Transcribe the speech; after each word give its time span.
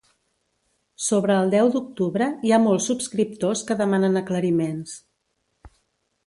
Sobre 1.07 1.35
el 1.41 1.51
deu 1.53 1.69
d’octubre 1.75 2.29
hi 2.47 2.55
ha 2.57 2.61
molts 2.63 2.87
subscriptors 2.93 3.63
que 3.69 3.79
demanen 3.83 4.21
aclariments. 4.23 4.97